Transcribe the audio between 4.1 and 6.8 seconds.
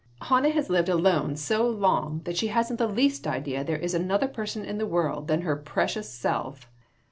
person in the world except her precious self.